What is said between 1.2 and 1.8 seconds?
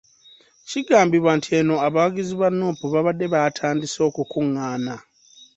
nti eno